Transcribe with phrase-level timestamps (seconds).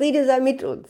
[0.00, 0.88] Friede sei mit uns.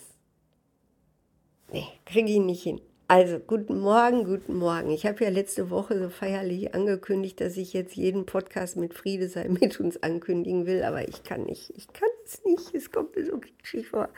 [1.73, 2.81] Nee, kriege ich nicht hin.
[3.09, 4.93] Also, guten Morgen, guten Morgen.
[4.93, 9.29] Ich habe ja letzte Woche so feierlich angekündigt, dass ich jetzt jeden Podcast mit Friede
[9.29, 11.73] sei mit uns ankündigen will, aber ich kann nicht.
[11.77, 12.73] Ich kann es nicht.
[12.73, 14.11] Es kommt mir so kitschig vor.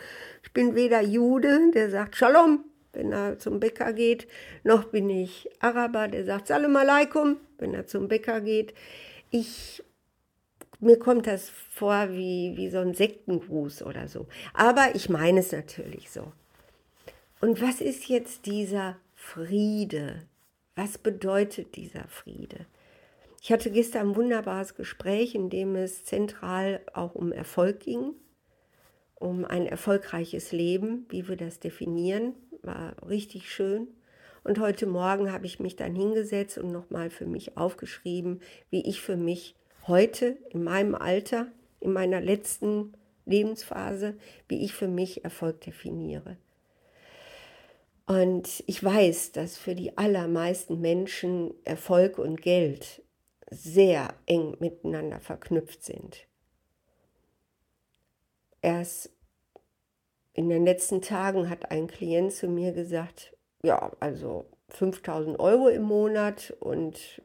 [0.42, 2.62] Ich bin weder Jude, der sagt Shalom,
[2.92, 4.28] wenn er zum Bäcker geht,
[4.62, 8.74] noch bin ich Araber, der sagt Salam Aleikum, wenn er zum Bäcker geht.
[9.30, 9.82] Ich
[10.82, 14.26] mir kommt das vor wie, wie so ein Sektengruß oder so.
[14.52, 16.32] Aber ich meine es natürlich so.
[17.40, 20.26] Und was ist jetzt dieser Friede?
[20.74, 22.66] Was bedeutet dieser Friede?
[23.40, 28.14] Ich hatte gestern ein wunderbares Gespräch, in dem es zentral auch um Erfolg ging,
[29.14, 33.86] um ein erfolgreiches Leben, wie wir das definieren, war richtig schön.
[34.42, 38.40] Und heute Morgen habe ich mich dann hingesetzt und nochmal für mich aufgeschrieben,
[38.70, 39.54] wie ich für mich
[39.86, 41.48] heute in meinem Alter,
[41.80, 44.16] in meiner letzten Lebensphase,
[44.48, 46.36] wie ich für mich Erfolg definiere.
[48.06, 53.02] Und ich weiß, dass für die allermeisten Menschen Erfolg und Geld
[53.50, 56.26] sehr eng miteinander verknüpft sind.
[58.60, 59.10] Erst
[60.34, 65.82] in den letzten Tagen hat ein Klient zu mir gesagt, ja, also 5000 Euro im
[65.82, 67.20] Monat und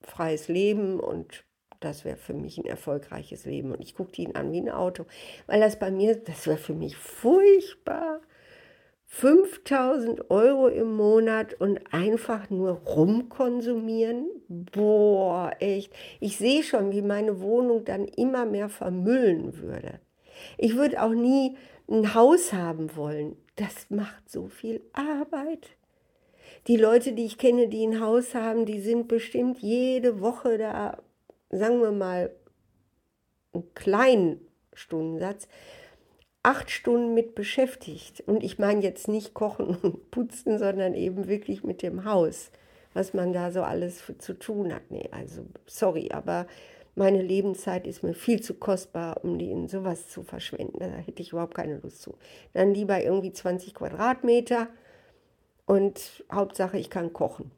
[0.00, 1.44] freies Leben und
[1.80, 3.72] das wäre für mich ein erfolgreiches Leben.
[3.72, 5.06] Und ich guckte ihn an wie ein Auto,
[5.46, 8.20] weil das bei mir, das wäre für mich furchtbar.
[9.10, 14.28] 5000 Euro im Monat und einfach nur rumkonsumieren?
[14.48, 15.92] Boah, echt.
[16.20, 20.00] Ich sehe schon, wie meine Wohnung dann immer mehr vermüllen würde.
[20.58, 21.56] Ich würde auch nie
[21.90, 23.36] ein Haus haben wollen.
[23.56, 25.70] Das macht so viel Arbeit.
[26.66, 30.98] Die Leute, die ich kenne, die ein Haus haben, die sind bestimmt jede Woche da,
[31.50, 32.30] sagen wir mal,
[33.52, 34.40] einen kleinen
[34.74, 35.48] Stundensatz,
[36.42, 38.22] acht Stunden mit beschäftigt.
[38.26, 42.50] Und ich meine jetzt nicht kochen und putzen, sondern eben wirklich mit dem Haus,
[42.94, 44.90] was man da so alles zu tun hat.
[44.90, 46.46] Nee, also sorry, aber
[46.94, 50.80] meine Lebenszeit ist mir viel zu kostbar, um die in sowas zu verschwenden.
[50.80, 52.16] Da hätte ich überhaupt keine Lust zu.
[52.54, 54.68] Dann lieber irgendwie 20 Quadratmeter
[55.64, 57.52] und Hauptsache, ich kann kochen.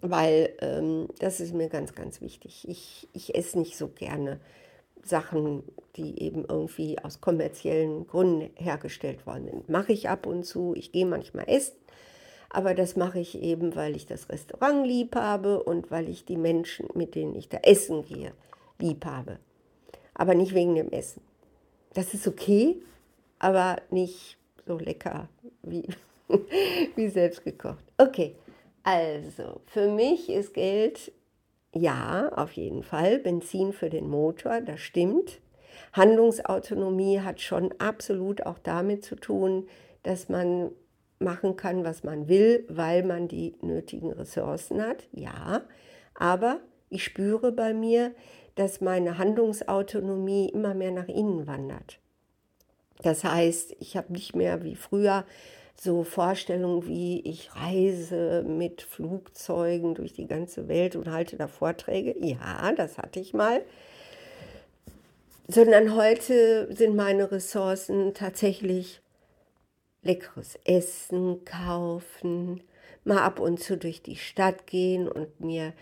[0.00, 2.66] Weil ähm, das ist mir ganz, ganz wichtig.
[2.68, 4.38] Ich, ich esse nicht so gerne
[5.02, 5.62] Sachen,
[5.96, 9.68] die eben irgendwie aus kommerziellen Gründen hergestellt worden sind.
[9.68, 11.76] Mache ich ab und zu, ich gehe manchmal essen,
[12.50, 16.36] aber das mache ich eben, weil ich das Restaurant lieb habe und weil ich die
[16.36, 18.32] Menschen, mit denen ich da essen gehe,
[18.78, 19.38] lieb habe.
[20.14, 21.22] Aber nicht wegen dem Essen.
[21.94, 22.80] Das ist okay,
[23.38, 25.28] aber nicht so lecker
[25.62, 25.88] wie,
[26.96, 27.84] wie selbst gekocht.
[27.96, 28.34] Okay,
[28.82, 31.12] also für mich ist Geld
[31.74, 33.18] ja, auf jeden Fall.
[33.18, 35.40] Benzin für den Motor, das stimmt.
[35.92, 39.68] Handlungsautonomie hat schon absolut auch damit zu tun,
[40.02, 40.70] dass man
[41.18, 45.08] machen kann, was man will, weil man die nötigen Ressourcen hat.
[45.12, 45.62] Ja,
[46.14, 46.60] aber
[46.90, 48.14] ich spüre bei mir,
[48.54, 52.00] dass meine Handlungsautonomie immer mehr nach innen wandert.
[53.02, 55.24] Das heißt, ich habe nicht mehr wie früher
[55.80, 62.16] so Vorstellungen wie ich reise mit Flugzeugen durch die ganze Welt und halte da Vorträge.
[62.18, 63.62] Ja, das hatte ich mal.
[65.46, 69.00] Sondern heute sind meine Ressourcen tatsächlich
[70.02, 72.62] leckeres Essen kaufen,
[73.04, 75.72] mal ab und zu durch die Stadt gehen und mir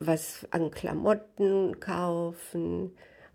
[0.00, 2.92] was an Klamotten kaufen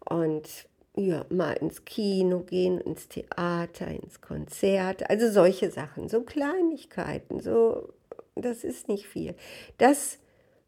[0.07, 7.39] und ja, mal ins Kino gehen, ins Theater, ins Konzert, also solche Sachen, so Kleinigkeiten,
[7.39, 7.93] so,
[8.35, 9.35] das ist nicht viel.
[9.77, 10.19] Das,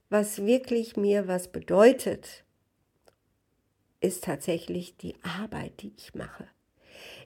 [0.10, 2.44] was wirklich mir was bedeutet,
[4.00, 6.48] ist tatsächlich die Arbeit, die ich mache.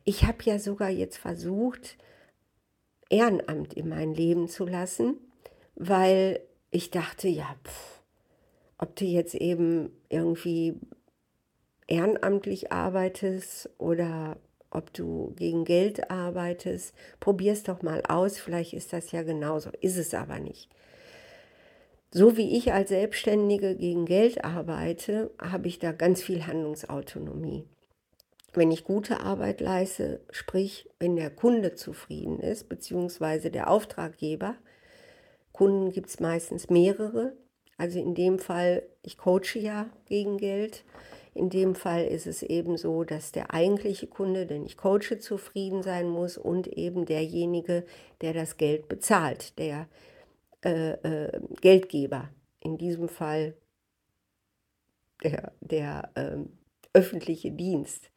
[0.04, 1.98] Ich habe ja sogar jetzt versucht,
[3.10, 5.18] Ehrenamt in mein Leben zu lassen,
[5.76, 6.42] weil
[6.72, 8.02] ich dachte, ja, pff,
[8.78, 10.76] ob du jetzt eben irgendwie
[11.88, 14.38] ehrenamtlich arbeitest oder
[14.70, 19.72] ob du gegen Geld arbeitest, probier es doch mal aus, vielleicht ist das ja genauso,
[19.82, 20.70] ist es aber nicht.
[22.12, 27.66] So wie ich als Selbstständige gegen Geld arbeite, habe ich da ganz viel Handlungsautonomie.
[28.54, 34.56] Wenn ich gute Arbeit leiste, sprich, wenn der Kunde zufrieden ist, beziehungsweise der Auftraggeber,
[35.52, 37.34] Kunden gibt es meistens mehrere,
[37.78, 40.84] also in dem Fall, ich coache ja gegen Geld,
[41.38, 45.84] in dem Fall ist es eben so, dass der eigentliche Kunde, den ich coache, zufrieden
[45.84, 47.86] sein muss und eben derjenige,
[48.22, 49.88] der das Geld bezahlt, der
[50.66, 52.30] äh, äh, Geldgeber.
[52.60, 53.54] In diesem Fall
[55.24, 56.38] der, der äh,
[56.94, 58.10] öffentliche Dienst.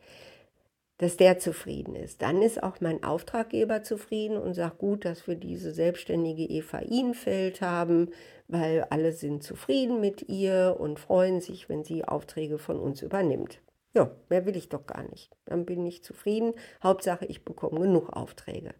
[1.01, 2.21] Dass der zufrieden ist.
[2.21, 7.63] Dann ist auch mein Auftraggeber zufrieden und sagt, gut, dass wir diese selbstständige Eva Ihnfeld
[7.63, 8.11] haben,
[8.49, 13.63] weil alle sind zufrieden mit ihr und freuen sich, wenn sie Aufträge von uns übernimmt.
[13.95, 15.35] Ja, mehr will ich doch gar nicht.
[15.47, 16.53] Dann bin ich zufrieden.
[16.83, 18.75] Hauptsache, ich bekomme genug Aufträge.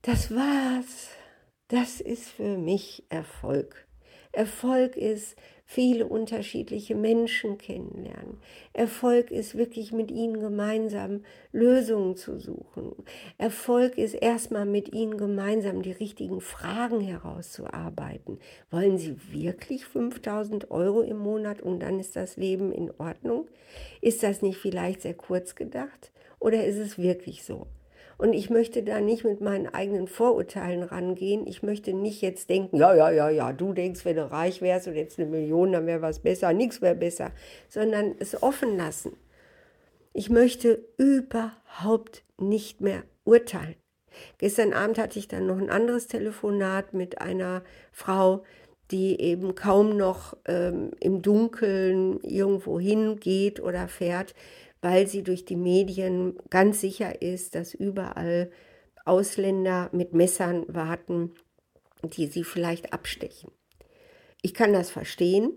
[0.00, 1.10] Das war's.
[1.68, 3.86] Das ist für mich Erfolg.
[4.32, 5.36] Erfolg ist,
[5.70, 8.38] viele unterschiedliche Menschen kennenlernen.
[8.72, 11.22] Erfolg ist wirklich mit ihnen gemeinsam
[11.52, 12.92] Lösungen zu suchen.
[13.38, 18.40] Erfolg ist erstmal mit ihnen gemeinsam die richtigen Fragen herauszuarbeiten.
[18.72, 23.46] Wollen sie wirklich 5000 Euro im Monat und dann ist das Leben in Ordnung?
[24.00, 26.10] Ist das nicht vielleicht sehr kurz gedacht?
[26.40, 27.68] Oder ist es wirklich so?
[28.20, 31.46] Und ich möchte da nicht mit meinen eigenen Vorurteilen rangehen.
[31.46, 34.88] Ich möchte nicht jetzt denken, ja, ja, ja, ja, du denkst, wenn du reich wärst
[34.88, 37.30] und jetzt eine Million, dann wäre was besser, nichts wäre besser,
[37.70, 39.16] sondern es offen lassen.
[40.12, 43.76] Ich möchte überhaupt nicht mehr urteilen.
[44.36, 48.42] Gestern Abend hatte ich dann noch ein anderes Telefonat mit einer Frau,
[48.90, 54.34] die eben kaum noch ähm, im Dunkeln irgendwo hingeht oder fährt,
[54.82, 58.50] weil sie durch die Medien ganz sicher ist, dass überall
[59.04, 61.32] Ausländer mit Messern warten,
[62.02, 63.50] die sie vielleicht abstechen.
[64.42, 65.52] Ich kann das verstehen.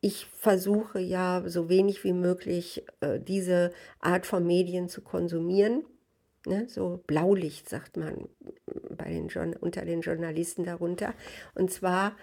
[0.00, 5.84] Ich versuche ja so wenig wie möglich äh, diese Art von Medien zu konsumieren.
[6.44, 8.28] Ne, so Blaulicht sagt man
[8.96, 9.28] bei den,
[9.60, 11.14] unter den Journalisten darunter.
[11.54, 12.16] Und zwar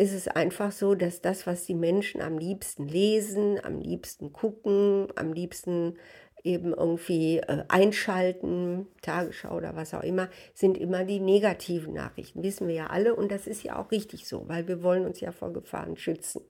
[0.00, 5.08] ist es einfach so, dass das, was die Menschen am liebsten lesen, am liebsten gucken,
[5.14, 5.98] am liebsten
[6.42, 12.42] eben irgendwie äh, einschalten, Tagesschau oder was auch immer, sind immer die negativen Nachrichten.
[12.42, 15.20] Wissen wir ja alle und das ist ja auch richtig so, weil wir wollen uns
[15.20, 16.40] ja vor Gefahren schützen.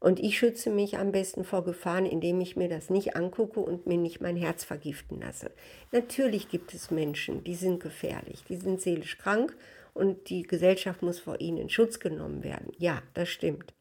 [0.00, 3.86] Und ich schütze mich am besten vor Gefahren, indem ich mir das nicht angucke und
[3.86, 5.52] mir nicht mein Herz vergiften lasse.
[5.92, 9.56] Natürlich gibt es Menschen, die sind gefährlich, die sind seelisch krank
[9.96, 12.72] und die Gesellschaft muss vor ihnen in Schutz genommen werden.
[12.78, 13.74] Ja, das stimmt.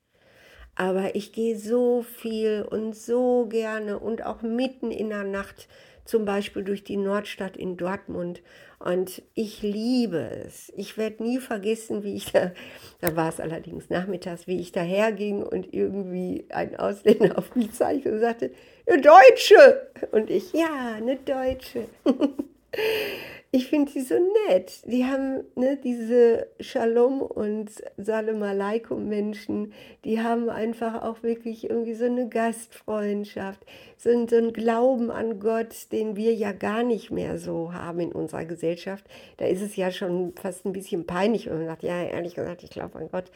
[0.76, 5.68] Aber ich gehe so viel und so gerne und auch mitten in der Nacht
[6.04, 8.42] zum Beispiel durch die Nordstadt in Dortmund.
[8.80, 10.72] Und ich liebe es.
[10.76, 12.52] Ich werde nie vergessen, wie ich da,
[13.02, 18.12] da war es allerdings nachmittags, wie ich daherging und irgendwie ein Ausländer auf mich zeigte
[18.12, 18.52] und sagte,
[18.86, 19.92] eine Deutsche.
[20.12, 21.86] Und ich, ja, eine Deutsche.
[23.56, 24.16] ich finde sie so
[24.50, 24.82] nett.
[24.86, 29.72] Die haben ne, diese Shalom und Salam Aleikum Menschen,
[30.04, 33.66] die haben einfach auch wirklich irgendwie so eine Gastfreundschaft,
[33.98, 38.12] so, so einen Glauben an Gott, den wir ja gar nicht mehr so haben in
[38.12, 39.06] unserer Gesellschaft.
[39.38, 42.62] Da ist es ja schon fast ein bisschen peinlich, wenn man sagt, ja, ehrlich gesagt,
[42.62, 43.32] ich glaube an Gott.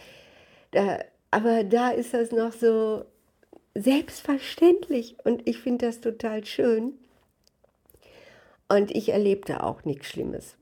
[0.71, 0.99] Da,
[1.31, 3.05] aber da ist das noch so
[3.73, 6.95] selbstverständlich und ich finde das total schön.
[8.69, 10.55] Und ich erlebte auch nichts Schlimmes.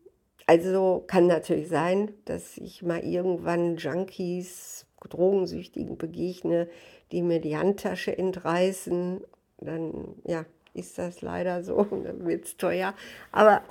[0.46, 6.70] Also kann natürlich sein, dass ich mal irgendwann Junkies, Drogensüchtigen begegne,
[7.12, 9.22] die mir die Handtasche entreißen.
[9.60, 12.94] Dann ja, ist das leider so, dann wird es teuer.
[13.32, 13.62] Aber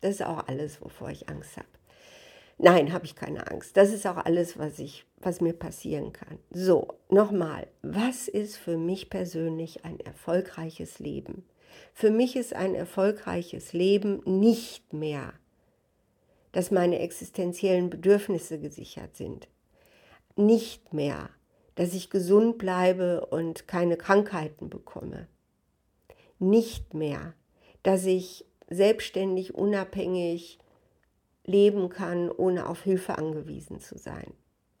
[0.00, 1.68] das ist auch alles, wovor ich Angst habe.
[2.56, 3.76] Nein, habe ich keine Angst.
[3.76, 6.38] Das ist auch alles, was, ich, was mir passieren kann.
[6.50, 11.44] So, nochmal, was ist für mich persönlich ein erfolgreiches Leben?
[11.92, 15.32] Für mich ist ein erfolgreiches Leben nicht mehr,
[16.52, 19.48] dass meine existenziellen Bedürfnisse gesichert sind.
[20.36, 21.30] Nicht mehr,
[21.74, 25.28] dass ich gesund bleibe und keine Krankheiten bekomme.
[26.38, 27.34] Nicht mehr,
[27.82, 30.58] dass ich selbstständig, unabhängig
[31.44, 34.32] leben kann, ohne auf Hilfe angewiesen zu sein.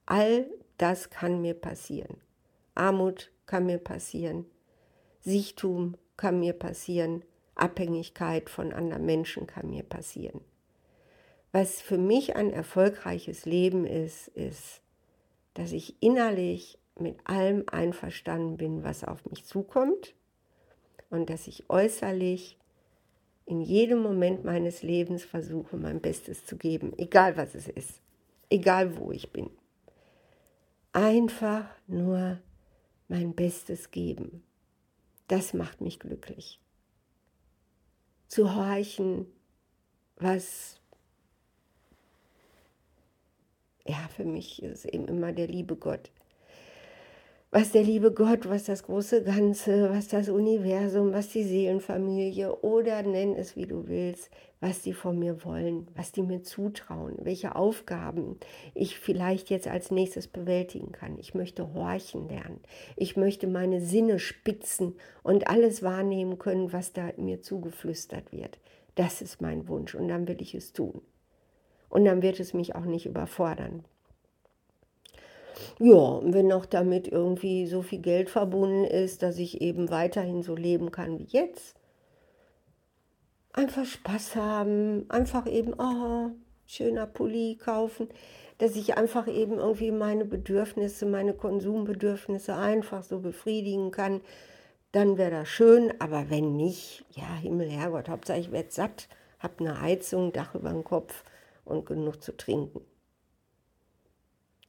[0.06, 0.46] All
[0.78, 2.16] das kann mir passieren.
[2.74, 4.46] Armut kann mir passieren.
[5.20, 10.40] Sichtum kann mir passieren, Abhängigkeit von anderen Menschen kann mir passieren.
[11.52, 14.80] Was für mich ein erfolgreiches Leben ist, ist,
[15.54, 20.14] dass ich innerlich mit allem einverstanden bin, was auf mich zukommt
[21.10, 22.58] und dass ich äußerlich
[23.46, 28.00] in jedem Moment meines Lebens versuche, mein Bestes zu geben, egal was es ist,
[28.50, 29.50] egal wo ich bin.
[30.92, 32.38] Einfach nur
[33.08, 34.42] mein Bestes geben.
[35.28, 36.60] Das macht mich glücklich.
[38.28, 39.26] Zu horchen,
[40.16, 40.80] was
[43.86, 46.10] ja für mich ist eben immer der liebe Gott.
[47.54, 53.00] Was der liebe Gott, was das große Ganze, was das Universum, was die Seelenfamilie oder
[53.04, 57.54] nenn es wie du willst, was die von mir wollen, was die mir zutrauen, welche
[57.54, 58.40] Aufgaben
[58.74, 61.16] ich vielleicht jetzt als nächstes bewältigen kann.
[61.20, 62.58] Ich möchte horchen lernen.
[62.96, 68.58] Ich möchte meine Sinne spitzen und alles wahrnehmen können, was da mir zugeflüstert wird.
[68.96, 71.02] Das ist mein Wunsch und dann will ich es tun.
[71.88, 73.84] Und dann wird es mich auch nicht überfordern.
[75.78, 80.54] Ja, wenn noch damit irgendwie so viel Geld verbunden ist, dass ich eben weiterhin so
[80.54, 81.74] leben kann wie jetzt,
[83.52, 86.30] einfach Spaß haben, einfach eben, oh,
[86.66, 88.08] schöner Pulli kaufen,
[88.58, 94.20] dass ich einfach eben irgendwie meine Bedürfnisse, meine Konsumbedürfnisse einfach so befriedigen kann,
[94.92, 95.92] dann wäre das schön.
[96.00, 99.08] Aber wenn nicht, ja, Himmel, Herrgott, Hauptsache ich werde satt,
[99.40, 101.24] habe eine Heizung, Dach über dem Kopf
[101.64, 102.80] und genug zu trinken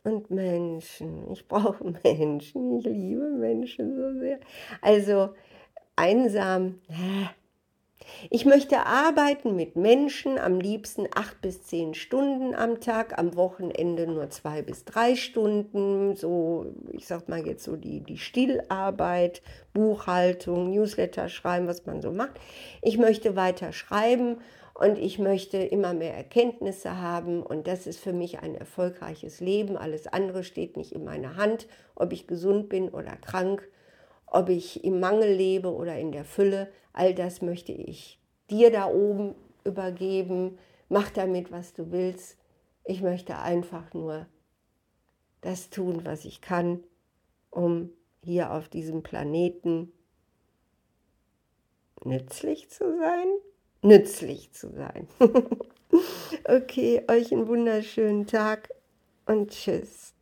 [0.05, 1.31] und Menschen.
[1.31, 2.79] Ich brauche Menschen.
[2.79, 4.39] Ich liebe Menschen so sehr.
[4.81, 5.33] Also
[5.95, 6.79] einsam.
[8.29, 14.07] Ich möchte arbeiten mit Menschen, am liebsten acht bis zehn Stunden am Tag, am Wochenende
[14.07, 16.15] nur zwei bis drei Stunden.
[16.15, 19.41] So, ich sag mal jetzt so die, die Stillarbeit,
[19.73, 22.39] Buchhaltung, Newsletter schreiben, was man so macht.
[22.81, 24.37] Ich möchte weiter schreiben
[24.73, 29.77] und ich möchte immer mehr Erkenntnisse haben und das ist für mich ein erfolgreiches Leben.
[29.77, 33.67] Alles andere steht nicht in meiner Hand, ob ich gesund bin oder krank,
[34.27, 36.71] ob ich im Mangel lebe oder in der Fülle.
[36.93, 40.57] All das möchte ich dir da oben übergeben.
[40.89, 42.37] Mach damit, was du willst.
[42.83, 44.27] Ich möchte einfach nur
[45.41, 46.83] das tun, was ich kann,
[47.49, 47.91] um
[48.23, 49.91] hier auf diesem Planeten
[52.03, 53.27] nützlich zu sein
[53.85, 55.07] nützlich zu sein.
[56.45, 58.69] okay, euch einen wunderschönen Tag
[59.25, 60.14] und tschüss.